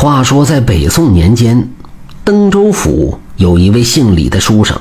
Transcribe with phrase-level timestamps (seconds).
[0.00, 1.70] 话说，在北宋年间，
[2.22, 4.78] 登州府有一位姓李的书生。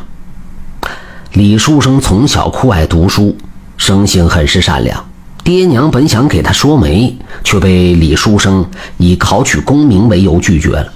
[1.34, 3.36] 李书生从小酷爱读书，
[3.78, 5.04] 生性很是善良。
[5.44, 8.64] 爹娘本想给他说媒，却被李书生
[8.98, 10.94] 以考取功名为由拒绝了。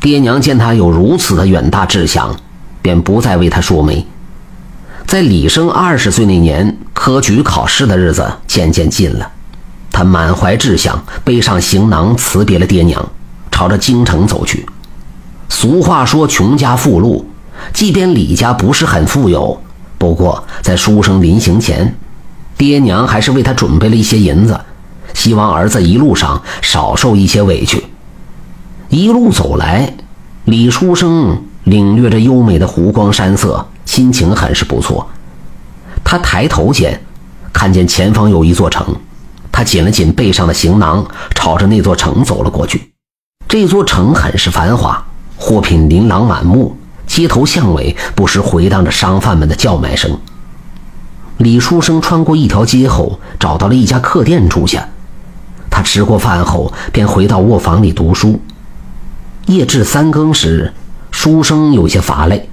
[0.00, 2.34] 爹娘见他有如此的远大志向，
[2.82, 4.04] 便不再为他说媒。
[5.06, 9.30] 在李生二十岁那年，科举考试的日子渐渐近了，
[9.92, 13.08] 他满怀志向，背上行囊辞别了爹娘。
[13.58, 14.64] 朝着京城走去。
[15.48, 17.28] 俗话说“穷家富路”，
[17.74, 19.60] 即便李家不是很富有，
[19.98, 21.92] 不过在书生临行前，
[22.56, 24.60] 爹娘还是为他准备了一些银子，
[25.12, 27.84] 希望儿子一路上少受一些委屈。
[28.90, 29.92] 一路走来，
[30.44, 35.04] 李书生领略着优美的湖光山色，心情很是不错。
[36.04, 37.02] 他抬头间，
[37.52, 38.94] 看见前方有一座城，
[39.50, 42.92] 他紧了紧背上的行囊，朝着那座城走了过去。
[43.48, 45.02] 这座城很是繁华，
[45.38, 50.18] 货品琳琅满目，街头巷尾不时回荡着商贩们的叫卖声。
[51.38, 54.86] 李书生穿过一条街后，找到了一家客店住下。
[55.70, 58.38] 他吃过饭后，便回到卧房里读书。
[59.46, 60.74] 夜至三更时，
[61.10, 62.50] 书生有些乏累，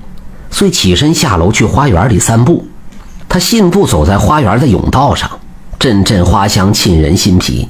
[0.50, 2.66] 遂起身下楼去花园里散步。
[3.28, 5.30] 他信步走在花园的甬道上，
[5.78, 7.68] 阵阵花香沁人心脾。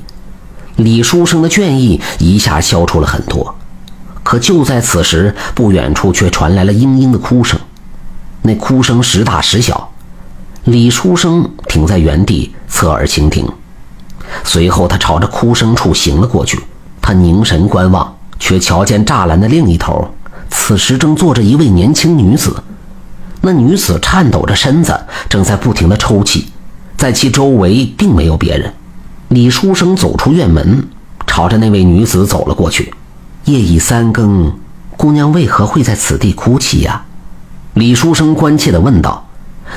[0.77, 3.55] 李书生的倦意一下消除了很多，
[4.23, 7.59] 可就在此时，不远处却传来了嘤嘤的哭声。
[8.41, 9.89] 那哭声时大时小，
[10.65, 13.47] 李书生停在原地，侧耳倾听。
[14.43, 16.59] 随后，他朝着哭声处行了过去。
[17.01, 20.09] 他凝神观望，却瞧见栅栏的另一头，
[20.49, 22.63] 此时正坐着一位年轻女子。
[23.41, 26.47] 那女子颤抖着身子，正在不停地抽泣，
[26.97, 28.73] 在其周围并没有别人。
[29.29, 30.87] 李书生走出院门，
[31.25, 32.93] 朝着那位女子走了过去。
[33.45, 34.53] 夜已三更，
[34.95, 37.03] 姑娘为何会在此地哭泣呀？
[37.73, 39.27] 李书生关切地问道。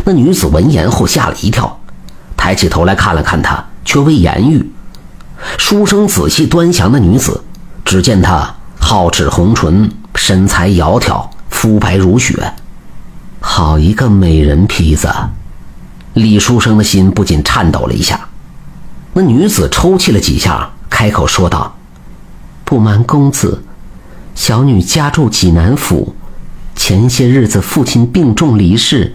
[0.04, 1.81] 那女子闻言后吓了一跳，
[2.36, 4.70] 抬起头来看了看他，却未言语。
[5.56, 7.42] 书生仔细端详那女子，
[7.86, 12.53] 只见她皓齿红唇，身材窈窕，肤白如雪，
[13.41, 15.09] 好一个美人坯子。
[16.12, 18.28] 李书生的心不禁颤抖了一下。
[19.14, 21.76] 那女子抽泣了几下，开口说道
[22.64, 23.62] ：“不瞒公子，
[24.34, 26.14] 小女家住济南府，
[26.76, 29.14] 前些日子父亲病重离世，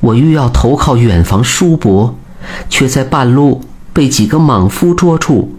[0.00, 2.16] 我欲要投靠远房叔伯，
[2.68, 3.62] 却在半路
[3.92, 5.54] 被几个莽夫捉住，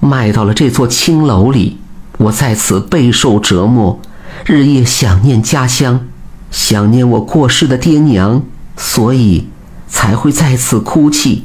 [0.00, 1.78] 卖到了这座青楼里。
[2.16, 4.00] 我在此备受折磨，
[4.46, 6.06] 日夜想念家乡，
[6.50, 8.42] 想念我过世的爹娘，
[8.76, 9.48] 所以
[9.88, 11.44] 才会在此哭泣。”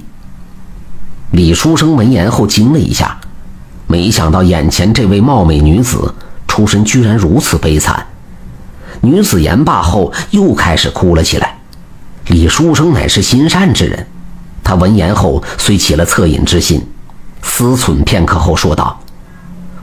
[1.32, 3.20] 李书生闻言后惊了一下，
[3.86, 6.14] 没想到眼前这位貌美女子
[6.48, 8.04] 出身居然如此悲惨。
[9.02, 11.56] 女子言罢后又开始哭了起来。
[12.28, 14.08] 李书生乃是心善之人，
[14.64, 16.82] 他闻言后虽起了恻隐之心，
[17.44, 19.00] 思忖片刻后说道：“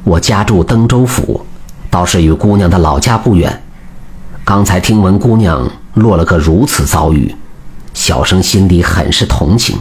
[0.03, 1.47] 我家住登州府，
[1.89, 3.63] 倒是与姑娘的老家不远。
[4.45, 7.33] 刚才听闻姑娘落了个如此遭遇，
[7.95, 9.79] 小生心里很是同情。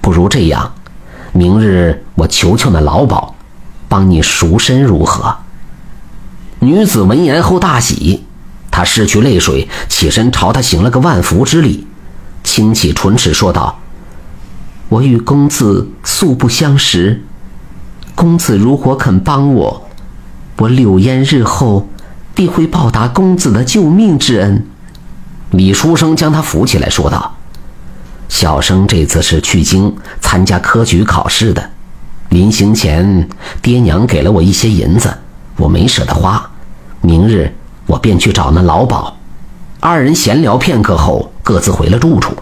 [0.00, 0.72] 不如这样。”
[1.36, 3.34] 明日我求求那老鸨，
[3.88, 5.36] 帮你赎身如何？
[6.60, 8.24] 女子闻言后大喜，
[8.70, 11.86] 她拭去泪水，起身朝他行了个万福之礼，
[12.42, 13.78] 轻启唇齿说道
[14.88, 17.22] ：“我与公子素不相识，
[18.14, 19.86] 公子如果肯帮我，
[20.56, 21.86] 我柳烟日后
[22.34, 24.66] 必会报答公子的救命之恩。”
[25.52, 27.35] 李书生将他扶起来，说道。
[28.46, 31.68] 小生这次是去京参加科举考试的，
[32.28, 33.28] 临行前
[33.60, 35.12] 爹娘给了我一些银子，
[35.56, 36.48] 我没舍得花。
[37.00, 37.52] 明日
[37.86, 39.12] 我便去找那老鸨。
[39.80, 42.36] 二人闲聊片刻后，各自回了住处。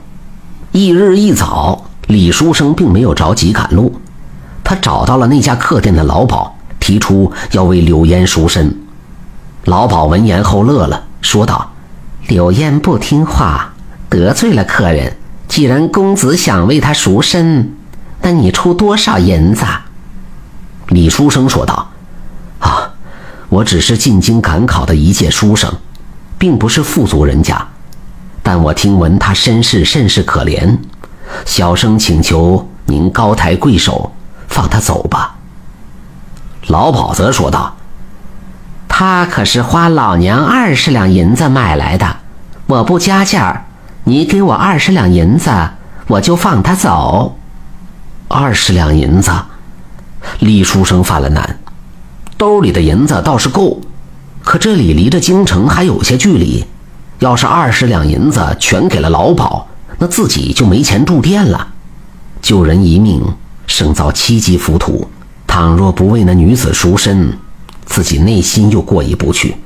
[0.72, 3.98] 翌日一早，李书生并没有着急赶路，
[4.62, 8.78] 他找到了那家客店的老鸨，提出要为柳烟赎身。
[9.64, 11.72] 老鸨闻言后乐了，说道
[12.28, 13.72] ：“柳烟不听话，
[14.10, 15.10] 得罪了客人。”
[15.46, 17.74] 既然公子想为他赎身，
[18.22, 19.64] 那你出多少银子？
[20.88, 21.90] 李书生说道
[22.58, 22.90] ：“啊，
[23.48, 25.72] 我只是进京赶考的一介书生，
[26.38, 27.68] 并不是富足人家。
[28.42, 30.76] 但我听闻他身世甚是可怜，
[31.44, 34.12] 小生请求您高抬贵手，
[34.48, 35.36] 放他走吧。”
[36.68, 37.76] 老鸨则说道
[38.88, 42.16] ：“他可是花老娘二十两银子买来的，
[42.66, 43.66] 我不加价。”
[44.06, 45.50] 你给我二十两银子，
[46.08, 47.38] 我就放他走。
[48.28, 49.32] 二十两银子，
[50.40, 51.58] 李书生犯了难。
[52.36, 53.80] 兜里的银子倒是够，
[54.42, 56.66] 可这里离着京城还有些距离。
[57.20, 59.64] 要是二十两银子全给了老鸨，
[59.98, 61.68] 那自己就没钱住店了。
[62.42, 63.22] 救人一命
[63.66, 65.08] 胜造七级浮屠，
[65.46, 67.38] 倘若不为那女子赎身，
[67.86, 69.56] 自己内心又过意不去。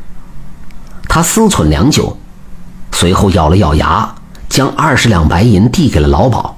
[1.08, 2.16] 他思忖良久，
[2.92, 4.14] 随后咬了咬牙，
[4.48, 6.54] 将二十两白银递给了老鸨。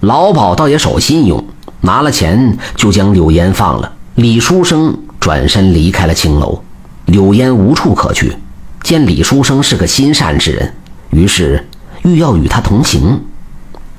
[0.00, 1.42] 老鸨倒也守信用，
[1.80, 3.92] 拿了钱就将柳烟放了。
[4.16, 6.62] 李书生转身离开了青楼，
[7.06, 8.36] 柳烟无处可去。
[8.82, 10.74] 见李书生是个心善之人，
[11.10, 11.66] 于是
[12.02, 13.20] 欲要与他同行。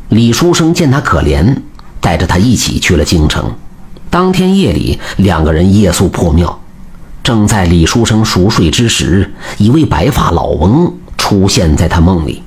[0.09, 1.57] 李书生见他可怜，
[1.99, 3.51] 带着他一起去了京城。
[4.09, 6.57] 当天夜里，两个人夜宿破庙。
[7.21, 12.41] 正在李书生熟睡之时，一位白发老翁出现在他梦里。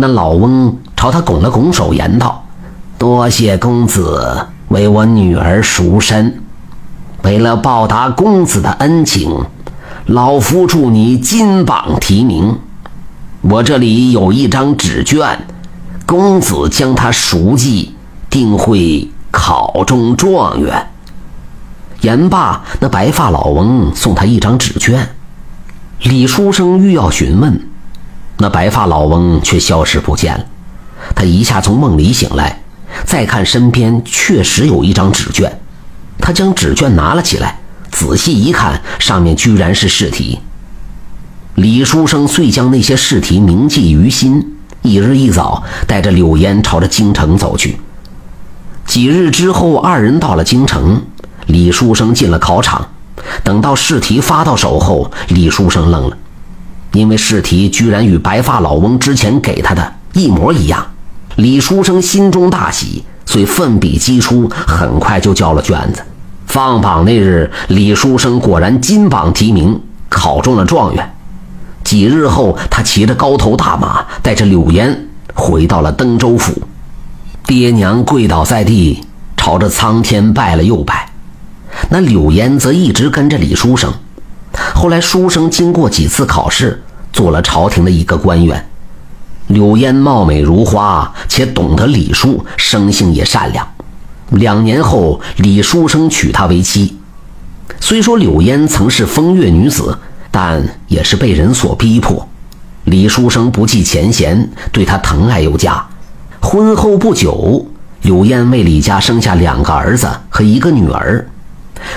[0.00, 2.44] 那老翁朝他拱了拱手，言道
[2.96, 6.42] ：“多谢公子为我女儿赎身，
[7.22, 9.44] 为了报答公子的恩情。”
[10.06, 12.58] 老夫祝你金榜题名，
[13.42, 15.46] 我这里有一张纸卷，
[16.04, 17.94] 公子将它熟记，
[18.28, 20.88] 定会考中状元。
[22.00, 25.10] 言罢，那白发老翁送他一张纸卷。
[26.02, 27.60] 李书生欲要询问，
[28.40, 30.44] 那白发老翁却消失不见了。
[31.14, 32.62] 他一下从梦里醒来，
[33.04, 35.60] 再看身边确实有一张纸卷，
[36.18, 37.60] 他将纸卷拿了起来。
[37.90, 40.38] 仔细一看，上面居然是试题。
[41.56, 47.78] 李书生遂将那些试题铭记于心，一日一早带着柳烟朝着京城走去。
[48.86, 51.02] 几日之后，二人到了京城，
[51.46, 52.88] 李书生进了考场。
[53.44, 56.16] 等到试题发到手后，李书生愣了，
[56.92, 60.86] 因为试题居然与白发老翁之前给他的一模一样。
[61.36, 66.02] 李书生心中大喜，遂奋笔疾书，很快就交了卷子。
[66.46, 71.14] 放榜那日，李书生果然金榜题名，考中了状元。
[71.84, 76.52] 几日后，他骑着高头大马，带着柳烟回到了登州府。
[77.46, 79.04] 爹娘跪倒在地，
[79.36, 81.08] 朝着苍天拜了又拜。
[81.88, 83.92] 那柳烟则一直跟着李书生。
[84.52, 86.82] 后来，书生经过几次考试，
[87.12, 88.66] 做了朝廷的一个官员。
[89.48, 93.66] 柳烟貌美如花，且懂得礼数，生性也善良。
[94.30, 96.96] 两年后，李书生娶她为妻。
[97.80, 99.98] 虽说柳烟曾是风月女子，
[100.30, 102.28] 但也是被人所逼迫。
[102.84, 105.84] 李书生不计前嫌，对她疼爱有加。
[106.40, 107.66] 婚后不久，
[108.02, 111.26] 柳烟为李家生下两个儿子和一个女儿。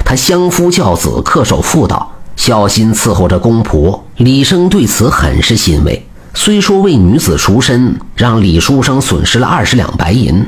[0.03, 4.03] 她相夫教子，恪守妇道，孝心伺候着公婆。
[4.17, 6.05] 李生对此很是欣慰。
[6.33, 10.45] 虽说为女子赎身，让李书生损失了二十两白银，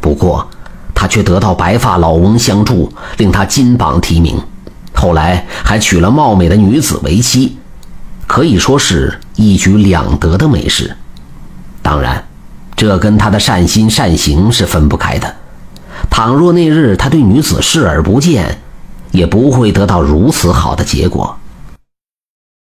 [0.00, 0.48] 不过。
[0.92, 4.38] 他却得到白发老翁相助，令他金榜题名，
[4.92, 7.56] 后来还娶了貌美的女子为妻，
[8.26, 10.94] 可以说是一举两得的美事。
[11.80, 12.22] 当然，
[12.76, 15.36] 这跟他的善心善行是分不开的。
[16.10, 18.58] 倘若那日他对女子视而不见，
[19.12, 21.39] 也不会得到如此好的结果。